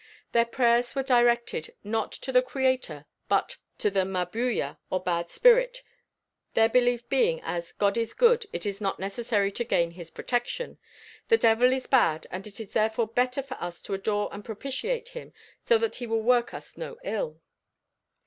[0.31, 5.29] Their prayers were directed not to the creator by but to the Mabuya or bad
[5.29, 5.83] spirit
[6.55, 10.79] their belief being as "God is good it is not necessary to gain his protection;
[11.27, 15.09] the devil is bad and it is therefore better for us to adore and propitiate
[15.09, 15.33] him
[15.67, 17.39] so that he will work us no ill."